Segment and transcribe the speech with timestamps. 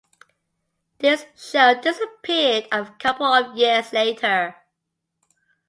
[0.97, 4.55] This show disappeared a couple of years later.